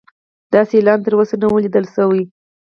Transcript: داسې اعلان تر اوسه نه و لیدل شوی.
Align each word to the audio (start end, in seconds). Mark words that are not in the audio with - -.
داسې 0.53 0.73
اعلان 0.77 0.99
تر 1.05 1.13
اوسه 1.15 1.35
نه 1.41 1.47
و 1.49 1.63
لیدل 1.63 1.85
شوی. 1.95 2.23